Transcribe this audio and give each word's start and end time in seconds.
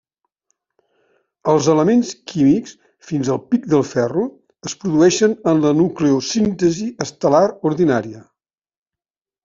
Els 1.53 1.67
elements 1.73 2.13
químics 2.31 2.73
fins 3.11 3.31
al 3.35 3.41
pic 3.53 3.69
del 3.75 3.85
ferro 3.91 4.25
es 4.71 4.77
produeixen 4.83 5.39
en 5.55 5.65
la 5.69 5.77
nucleosíntesi 5.85 6.93
estel·lar 7.09 7.47
ordinària. 7.73 8.29